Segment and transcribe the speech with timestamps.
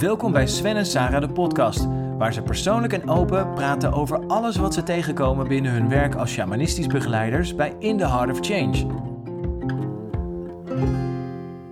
[0.00, 1.84] Welkom bij Sven en Sarah de podcast,
[2.16, 6.32] waar ze persoonlijk en open praten over alles wat ze tegenkomen binnen hun werk als
[6.32, 8.86] shamanistisch begeleiders bij In the Heart of Change.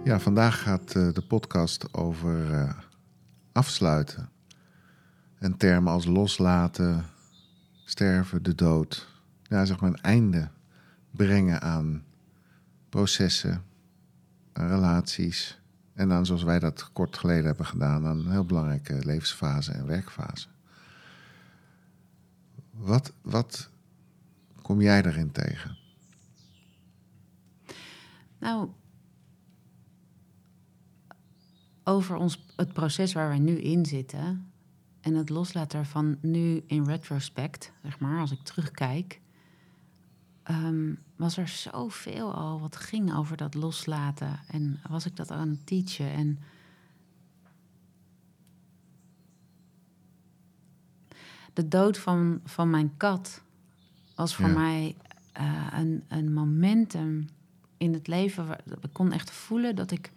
[0.04, 2.72] Ja, vandaag gaat uh, de podcast over uh,
[3.52, 4.28] afsluiten.
[5.38, 7.04] En termen als loslaten,
[7.84, 9.08] sterven, de dood.
[9.42, 10.48] Ja, zeg maar een einde
[11.10, 12.04] brengen aan
[12.88, 13.62] processen,
[14.52, 15.62] relaties.
[15.94, 19.86] En dan, zoals wij dat kort geleden hebben gedaan, aan een heel belangrijke levensfase en
[19.86, 20.48] werkfase.
[22.70, 23.70] Wat, wat
[24.62, 25.76] kom jij daarin tegen?
[28.38, 28.68] Nou,
[31.84, 34.52] over ons, het proces waar wij nu in zitten
[35.00, 39.20] en het loslaten ervan nu in retrospect, zeg maar, als ik terugkijk,
[40.50, 44.40] um, was er zoveel al wat ging over dat loslaten.
[44.48, 46.10] En was ik dat aan het teachen.
[46.10, 46.38] En
[51.52, 53.42] de dood van, van mijn kat
[54.14, 54.96] was voor mij
[55.40, 57.28] uh, een, een momentum
[57.76, 58.46] in het leven.
[58.46, 60.12] Waar, ik kon echt voelen dat, ik,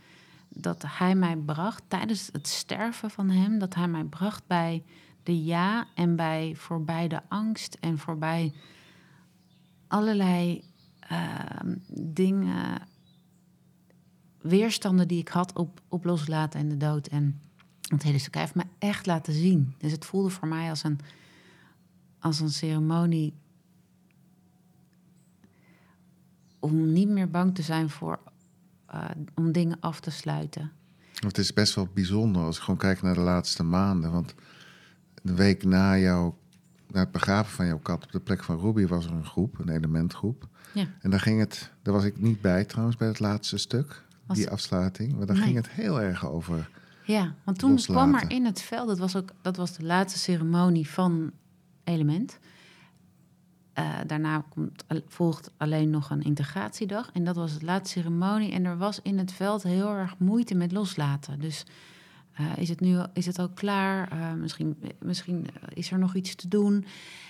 [0.50, 3.60] dat hij mij bracht tijdens het sterven van hem.
[3.60, 4.84] Dat hij mij bracht bij
[5.24, 8.54] de ja en bij voorbij de angst en voorbij
[9.88, 10.64] allerlei
[11.12, 12.82] uh, dingen,
[14.42, 17.08] weerstanden die ik had op, op loslaten en de dood.
[17.08, 17.42] En
[17.82, 19.74] het hele stuk heeft me echt laten zien.
[19.78, 21.00] Dus het voelde voor mij als een,
[22.20, 23.34] als een ceremonie
[26.60, 28.20] om niet meer bang te zijn voor
[28.94, 30.72] uh, om dingen af te sluiten.
[31.14, 34.12] Het is best wel bijzonder als ik gewoon kijk naar de laatste maanden.
[34.12, 34.36] Want
[35.22, 36.38] de week na jouw
[36.88, 39.60] na het begraven van jouw kat op de plek van Ruby was er een groep,
[39.60, 40.48] een elementgroep.
[40.74, 40.86] Ja.
[41.02, 44.50] En daar ging het, daar was ik niet bij trouwens bij het laatste stuk, die
[44.50, 45.18] afsluiting.
[45.18, 46.70] Maar daar ging het heel erg over.
[47.06, 50.20] Ja, want toen kwam er in het veld, dat was ook dat was de laatste
[50.20, 51.32] ceremonie van
[51.84, 52.40] Element.
[53.80, 57.10] Uh, daarna komt, volgt alleen nog een integratiedag.
[57.14, 58.52] En dat was de laatste ceremonie.
[58.52, 61.40] En er was in het veld heel erg moeite met loslaten.
[61.40, 61.66] Dus
[62.40, 64.14] uh, is, het nu, is het al klaar?
[64.14, 66.86] Uh, misschien, misschien is er nog iets te doen.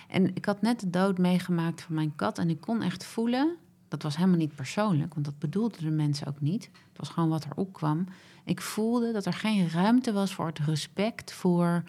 [0.08, 2.38] En ik had net de dood meegemaakt van mijn kat.
[2.38, 3.56] En ik kon echt voelen,
[3.88, 6.64] dat was helemaal niet persoonlijk, want dat bedoelden de mensen ook niet.
[6.64, 8.06] Het was gewoon wat er opkwam.
[8.44, 11.82] Ik voelde dat er geen ruimte was voor het respect voor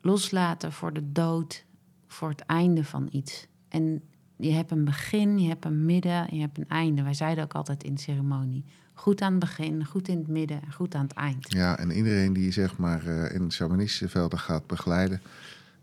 [0.00, 1.64] loslaten, voor de dood,
[2.06, 3.46] voor het einde van iets.
[3.68, 4.02] En
[4.42, 7.02] je hebt een begin, je hebt een midden, je hebt een einde.
[7.02, 8.64] Wij zeiden ook altijd in de ceremonie.
[8.94, 11.52] Goed aan het begin, goed in het midden en goed aan het eind.
[11.52, 15.22] Ja, en iedereen die zeg maar uh, in shamanistische velden gaat begeleiden,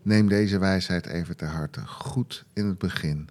[0.01, 1.87] neem deze wijsheid even ter harte.
[1.87, 3.29] Goed in het begin.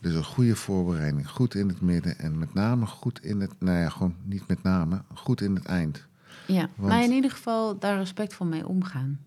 [0.00, 3.78] Dus een goede voorbereiding, goed in het midden en met name goed in het, nou
[3.78, 6.06] ja, gewoon niet met name, goed in het eind.
[6.46, 9.20] Ja, Want, maar in ieder geval daar respectvol mee omgaan.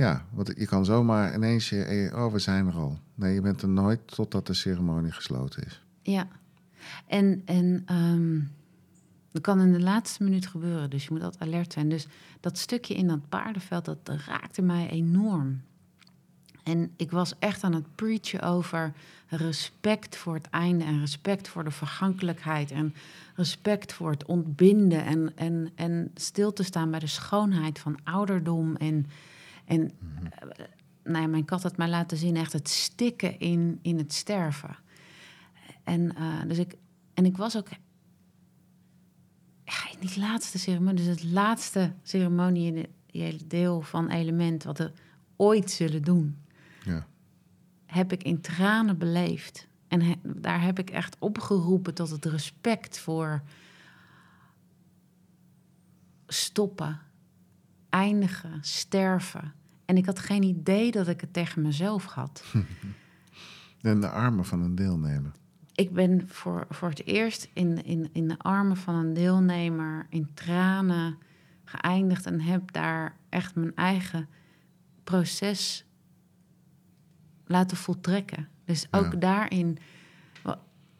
[0.00, 2.98] Ja, want je kan zomaar ineens je, oh, we zijn er al.
[3.14, 5.82] Nee, je bent er nooit totdat de ceremonie gesloten is.
[6.02, 6.28] Ja,
[7.06, 8.50] en, en um,
[9.32, 11.88] dat kan in de laatste minuut gebeuren, dus je moet altijd alert zijn.
[11.88, 12.06] Dus
[12.40, 15.60] dat stukje in dat paardenveld, dat raakte mij enorm.
[16.62, 18.92] En ik was echt aan het preachen over
[19.28, 22.94] respect voor het einde en respect voor de vergankelijkheid en
[23.34, 28.76] respect voor het ontbinden en, en, en stil te staan bij de schoonheid van ouderdom
[28.76, 29.06] en
[29.70, 30.10] en mm
[31.10, 34.76] nou ja, mijn kat had mij laten zien echt het stikken in, in het sterven.
[35.84, 36.74] En, uh, dus ik,
[37.14, 37.68] en ik was ook
[39.64, 44.78] ja, in die laatste ceremonie, dus het laatste ceremonie in het deel van element wat
[44.78, 44.92] we
[45.36, 46.36] ooit zullen doen,
[46.84, 47.06] ja.
[47.86, 49.68] heb ik in tranen beleefd.
[49.88, 53.42] En daar heb ik echt opgeroepen tot het respect voor
[56.26, 57.00] stoppen,
[57.88, 59.54] eindigen, sterven.
[59.90, 62.44] En ik had geen idee dat ik het tegen mezelf had.
[63.80, 65.32] En de armen van een deelnemer.
[65.74, 70.30] Ik ben voor, voor het eerst in, in, in de armen van een deelnemer in
[70.34, 71.18] tranen
[71.64, 74.28] geëindigd en heb daar echt mijn eigen
[75.04, 75.86] proces
[77.44, 78.48] laten voltrekken.
[78.64, 79.78] Dus ook daarin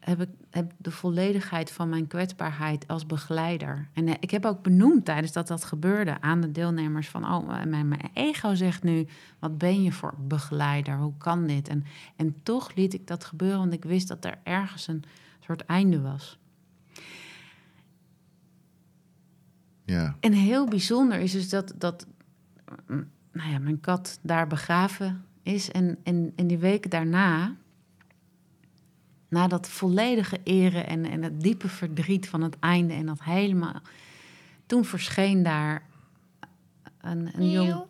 [0.01, 3.89] heb ik heb de volledigheid van mijn kwetsbaarheid als begeleider.
[3.93, 7.25] En eh, ik heb ook benoemd tijdens dat dat gebeurde aan de deelnemers van...
[7.25, 9.07] oh, mijn, mijn ego zegt nu,
[9.39, 10.99] wat ben je voor begeleider?
[10.99, 11.69] Hoe kan dit?
[11.69, 11.85] En,
[12.17, 15.05] en toch liet ik dat gebeuren, want ik wist dat er ergens een
[15.41, 16.39] soort einde was.
[19.85, 20.17] Ja.
[20.21, 22.07] En heel bijzonder is dus dat, dat
[22.87, 25.71] mm, nou ja, mijn kat daar begraven is.
[25.71, 27.57] En, en, en die weken daarna
[29.31, 33.81] na dat volledige eren en, en het diepe verdriet van het einde en dat helemaal.
[34.67, 35.83] Toen verscheen daar
[37.01, 37.85] een, een jong,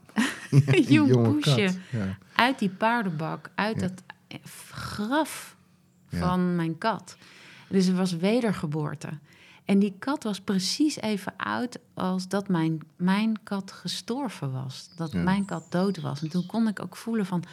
[0.89, 1.71] jong poesje
[2.35, 4.03] uit die paardenbak, uit dat
[4.71, 5.57] graf
[6.09, 7.17] van mijn kat.
[7.69, 9.09] Dus er was wedergeboorte.
[9.65, 14.91] En die kat was precies even oud als dat mijn, mijn kat gestorven was.
[14.97, 16.23] Dat mijn kat dood was.
[16.23, 17.45] En toen kon ik ook voelen van...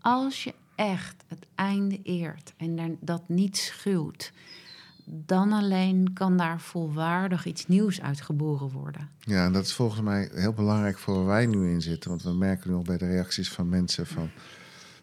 [0.00, 4.32] als je echt het einde eert en dat niet schuwt...
[5.04, 9.08] dan alleen kan daar volwaardig iets nieuws uitgeboren worden.
[9.20, 12.10] Ja, en dat is volgens mij heel belangrijk voor waar wij nu in zitten.
[12.10, 14.06] Want we merken nu al bij de reacties van mensen...
[14.06, 14.30] Van,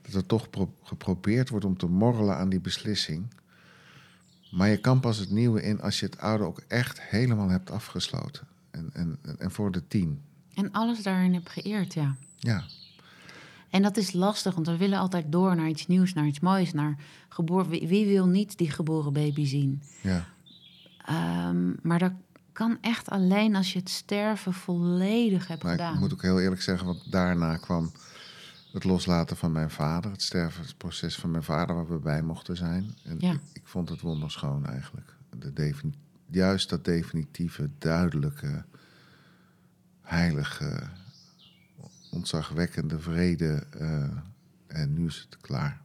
[0.02, 0.48] dat er toch
[0.84, 3.28] geprobeerd wordt om te morrelen aan die beslissing...
[4.52, 7.72] Maar je kan pas het nieuwe in als je het oude ook echt helemaal hebt
[7.72, 8.48] afgesloten.
[8.72, 10.22] En, en, en voor de tien.
[10.54, 12.16] En alles daarin hebt geëerd, ja.
[12.38, 12.64] Ja.
[13.70, 16.74] En dat is lastig, want we willen altijd door naar iets nieuws, naar iets moois.
[16.74, 16.98] Naar
[17.30, 19.82] geboren, wie, wil niet die geboren baby zien?
[20.02, 20.26] Ja.
[21.50, 22.14] Um, maar dat
[22.52, 25.94] kan echt alleen als je het sterven volledig hebt maar gedaan.
[25.94, 27.92] Ik moet ook heel eerlijk zeggen, want daarna kwam
[28.74, 32.96] het loslaten van mijn vader, het stervensproces van mijn vader, waar we bij mochten zijn.
[33.04, 33.32] En ja.
[33.32, 35.16] ik, ik, vond het wonderschoon eigenlijk.
[35.38, 35.74] De
[36.32, 38.64] juist dat definitieve, duidelijke,
[40.02, 40.90] heilige,
[42.10, 43.64] ontzagwekkende vrede.
[43.82, 44.10] Uh,
[44.68, 45.82] en nu is het klaar.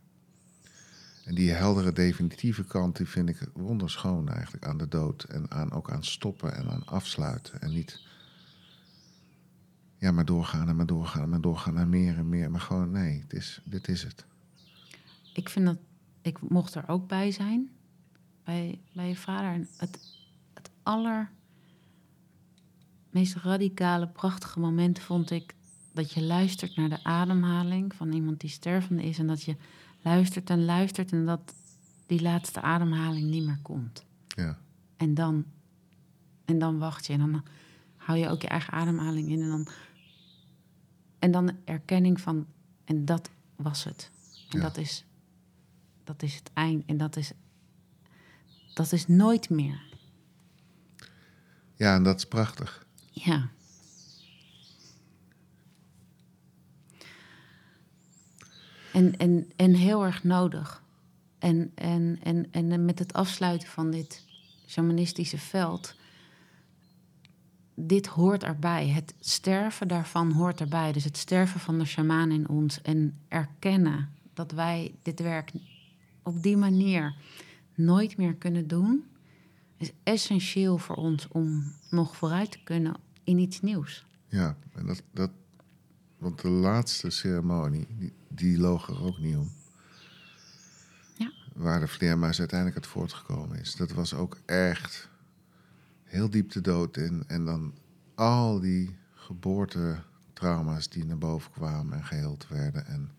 [1.24, 5.22] En die heldere definitieve kant, die vind ik wonderschoon eigenlijk aan de dood.
[5.22, 7.60] En aan, ook aan stoppen en aan afsluiten.
[7.60, 8.00] En niet
[10.04, 12.50] ja, maar doorgaan en maar doorgaan en maar doorgaan en meer en meer.
[12.50, 14.24] Maar gewoon, nee, het is, dit is het.
[15.34, 15.78] Ik vind dat,
[16.22, 17.70] ik mocht er ook bij zijn,
[18.44, 19.52] bij, bij je vader.
[19.52, 19.98] En het,
[20.54, 21.30] het aller
[23.10, 25.54] meest radicale, prachtige moment vond ik
[25.94, 29.18] dat je luistert naar de ademhaling van iemand die stervende is.
[29.18, 29.56] En dat je
[30.02, 31.54] luistert en luistert en dat
[32.06, 34.04] die laatste ademhaling niet meer komt.
[34.26, 34.58] Ja.
[34.96, 35.44] En dan,
[36.44, 37.44] en dan wacht je en dan
[37.96, 39.68] hou je ook je eigen ademhaling in en dan
[41.24, 42.46] en dan erkenning van,
[42.84, 44.10] en dat was het.
[44.50, 45.04] En dat, is,
[46.04, 46.84] dat is het eind.
[46.86, 47.32] En dat is,
[48.74, 49.82] dat is nooit meer.
[51.74, 52.86] Ja, en dat is prachtig.
[53.10, 53.50] Ja.
[58.94, 60.82] En, en, en heel erg nodig.
[61.38, 64.24] En, en, en, en met het afsluiten van dit
[64.66, 65.94] shamanistische veld
[67.74, 68.88] dit hoort erbij.
[68.88, 70.92] Het sterven daarvan hoort erbij.
[70.92, 75.52] Dus het sterven van de shamaan in ons en erkennen dat wij dit werk
[76.22, 77.14] op die manier
[77.74, 79.04] nooit meer kunnen doen,
[79.76, 82.94] is essentieel voor ons om nog vooruit te kunnen
[83.24, 84.06] in iets nieuws.
[84.28, 85.30] Ja, en dat, dat
[86.24, 89.52] want de laatste ceremonie, die, die loog er ook niet om.
[91.16, 91.32] Ja.
[91.52, 93.76] Waar de vleermuis uiteindelijk het voortgekomen is.
[93.76, 95.08] Dat was ook echt
[96.04, 97.24] heel diep de dood in.
[97.26, 97.74] En dan
[98.14, 102.86] al die geboortetrauma's die naar boven kwamen en geheeld werden.
[102.86, 103.10] En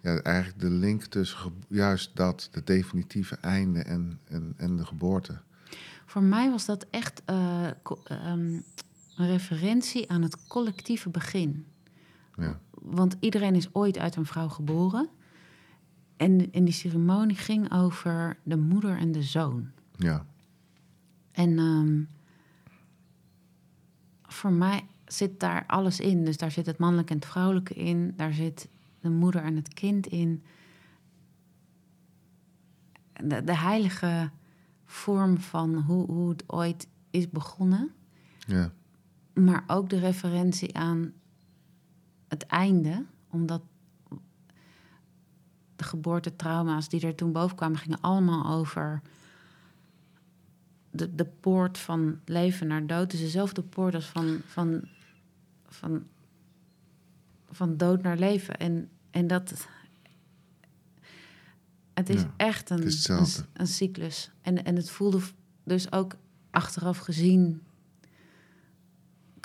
[0.00, 5.40] ja, eigenlijk de link tussen juist dat, de definitieve einde en, en, en de geboorte.
[6.06, 7.66] Voor mij was dat echt uh,
[8.10, 8.64] um,
[9.16, 11.66] een referentie aan het collectieve begin.
[12.36, 12.60] Ja.
[12.70, 15.08] Want iedereen is ooit uit een vrouw geboren.
[16.16, 19.70] En, en die ceremonie ging over de moeder en de zoon.
[19.96, 20.26] Ja.
[21.32, 22.08] En um,
[24.22, 26.24] voor mij zit daar alles in.
[26.24, 28.12] Dus daar zit het mannelijke en het vrouwelijke in.
[28.16, 28.68] Daar zit
[29.00, 30.42] de moeder en het kind in.
[33.12, 34.30] De, de heilige
[34.84, 37.90] vorm van hoe, hoe het ooit is begonnen.
[38.46, 38.72] Ja.
[39.34, 41.12] Maar ook de referentie aan
[42.28, 43.62] het einde, omdat
[45.76, 49.02] de geboortetrauma's die er toen boven kwamen, gingen allemaal over
[50.90, 54.88] de, de poort van leven naar dood is dezelfde poort als van, van,
[55.66, 56.06] van,
[57.50, 58.56] van dood naar leven.
[58.56, 59.66] En, en dat.
[61.94, 64.30] Het is echt een, een, een, cyclus.
[64.40, 65.20] En, en het voelde
[65.64, 66.16] dus ook
[66.50, 67.62] achteraf gezien.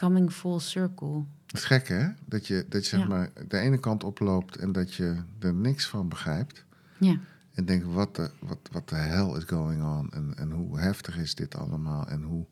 [0.02, 1.24] Coming full circle.
[1.46, 2.08] Het is gek, hè?
[2.26, 5.88] Dat je, dat je zeg maar de ene kant oploopt en dat je er niks
[5.88, 6.66] van begrijpt.
[6.98, 7.20] Ja.
[7.54, 10.12] En denk, wat de, wat, wat de hell is going on?
[10.12, 12.08] En, en hoe heftig is dit allemaal?
[12.08, 12.46] En, hoe...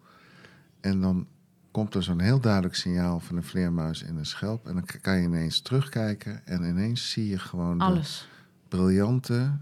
[0.79, 1.27] en dan
[1.71, 4.67] komt er zo'n heel duidelijk signaal van een vleermuis in een schelp.
[4.67, 8.27] En dan kan je ineens terugkijken en ineens zie je gewoon Alles.
[8.67, 9.57] briljante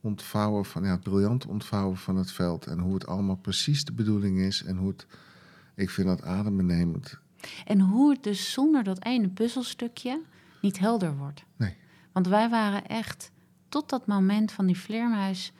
[0.00, 2.66] ontvouwen van ja, het briljante ontvouwen van het veld.
[2.66, 4.62] En hoe het allemaal precies de bedoeling is.
[4.62, 5.06] En hoe het,
[5.80, 7.18] ik vind dat adembenemend.
[7.64, 10.22] En hoe het dus zonder dat ene puzzelstukje
[10.60, 11.44] niet helder wordt.
[11.56, 11.76] Nee.
[12.12, 13.30] Want wij waren echt
[13.68, 15.52] tot dat moment van die vleermuis,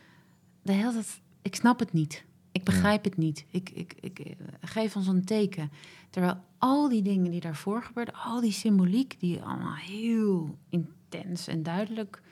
[0.62, 2.24] de hele tijd, ik snap het niet.
[2.52, 3.44] Ik begrijp het niet.
[3.50, 5.70] Ik, ik, ik, eh, geef ons een teken.
[6.10, 11.62] Terwijl al die dingen die daarvoor gebeurden, al die symboliek, die allemaal heel intens en
[11.62, 12.22] duidelijk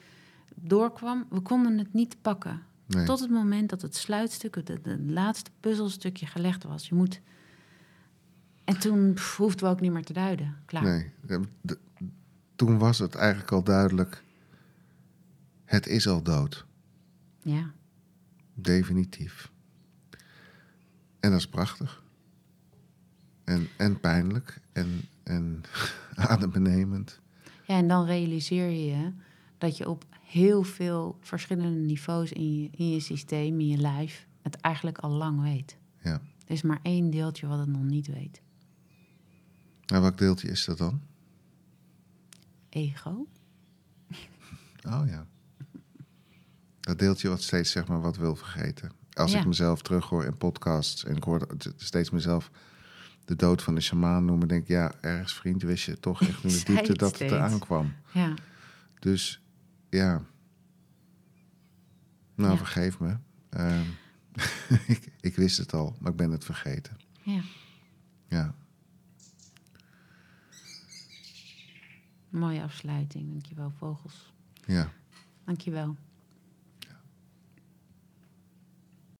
[0.55, 2.61] doorkwam, we konden het niet pakken.
[3.05, 6.87] Tot het moment dat het sluitstuk, het, het, laatste puzzelstukje gelegd was.
[6.87, 7.21] Je moet.
[8.69, 10.55] En toen hoefden we ook niet meer te duiden.
[10.65, 10.83] Klaar.
[10.83, 11.11] Nee,
[12.55, 14.23] toen was het eigenlijk al duidelijk.
[15.65, 16.65] Het is al dood.
[17.41, 17.71] Ja.
[18.53, 19.51] Definitief.
[21.19, 22.03] En dat is prachtig.
[23.43, 25.63] En, en pijnlijk en, en
[26.15, 27.19] adembenemend.
[27.65, 29.11] Ja, en dan realiseer je
[29.57, 34.27] dat je op heel veel verschillende niveaus in je, in je systeem, in je lijf,
[34.41, 35.77] het eigenlijk al lang weet.
[36.03, 36.21] Ja.
[36.45, 38.41] Er is maar één deeltje wat het nog niet weet.
[39.93, 41.01] En welk deeltje is dat dan?
[42.69, 43.27] Ego.
[44.87, 45.27] Oh ja.
[46.79, 48.91] Dat deeltje wat steeds zeg maar wat wil vergeten.
[49.13, 52.51] Als ik mezelf terughoor in podcasts en ik hoor steeds mezelf
[53.25, 56.43] de dood van de shamaan noemen, denk ik, ja, ergens vriend, wist je toch echt
[56.43, 57.93] in de diepte dat het eraan kwam.
[58.11, 58.33] Ja.
[58.99, 59.41] Dus
[59.89, 60.23] ja.
[62.35, 63.17] Nou, vergeef me.
[63.49, 63.85] Ehm,
[64.87, 66.97] ik, ik wist het al, maar ik ben het vergeten.
[67.21, 67.41] Ja.
[68.27, 68.55] Ja.
[72.29, 73.29] Mooie afsluiting.
[73.29, 74.33] Dankjewel, vogels.
[74.65, 74.91] Ja.
[75.45, 75.95] Dankjewel.